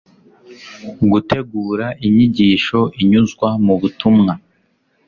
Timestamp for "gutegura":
1.11-1.85